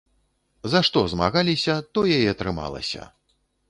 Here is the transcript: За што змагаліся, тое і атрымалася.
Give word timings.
За 0.73 0.81
што 0.87 1.03
змагаліся, 1.13 1.79
тое 1.99 2.17
і 2.25 2.29
атрымалася. 2.35 3.01